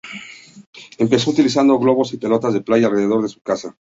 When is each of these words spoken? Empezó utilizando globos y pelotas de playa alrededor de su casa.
Empezó 0.97 1.29
utilizando 1.29 1.77
globos 1.77 2.11
y 2.15 2.17
pelotas 2.17 2.55
de 2.55 2.61
playa 2.61 2.87
alrededor 2.87 3.21
de 3.21 3.29
su 3.29 3.39
casa. 3.41 3.77